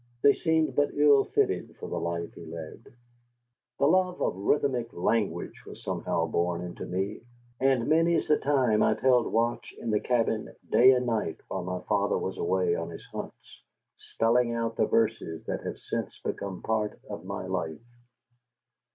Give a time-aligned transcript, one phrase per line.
[0.23, 2.87] They seemed but ill fitted for the life he led.
[3.77, 7.21] The love of rhythmic language was somehow born into me,
[7.59, 11.63] and many's the time I have held watch in the cabin day and night while
[11.65, 13.61] my father was away on his hunts,
[13.95, 17.77] spelling out the verses that have since become part of my life.